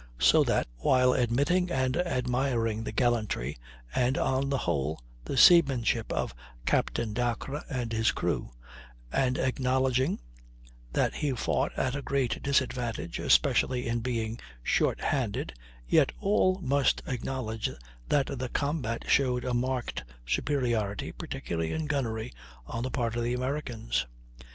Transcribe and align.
So 0.17 0.43
that, 0.45 0.65
while 0.77 1.13
admitting 1.13 1.69
and 1.69 1.95
admiring 1.95 2.83
the 2.83 2.91
gallantry, 2.91 3.55
and, 3.93 4.17
on 4.17 4.49
the 4.49 4.57
whole, 4.57 4.99
the 5.25 5.37
seamanship 5.37 6.11
of 6.11 6.33
Captain 6.65 7.13
Dacres 7.13 7.61
and 7.69 7.93
his 7.93 8.11
crew, 8.11 8.49
and 9.13 9.37
acknowledging 9.37 10.17
that 10.91 11.13
he 11.13 11.33
fought 11.33 11.71
at 11.77 11.95
a 11.95 12.01
great 12.01 12.41
disadvantage, 12.41 13.19
especially 13.19 13.87
in 13.87 13.99
being 13.99 14.39
short 14.63 15.01
handed, 15.01 15.53
yet 15.87 16.11
all 16.19 16.59
must 16.63 17.03
acknowledge 17.05 17.69
that 18.09 18.39
the 18.39 18.49
combat 18.49 19.05
showed 19.07 19.45
a 19.45 19.53
marked 19.53 20.03
superiority, 20.25 21.11
particularly 21.11 21.73
in 21.73 21.85
gunnery, 21.85 22.33
on 22.65 22.81
the 22.81 22.89
part 22.89 23.15
of 23.15 23.21
the 23.21 23.35
Americans. 23.35 24.07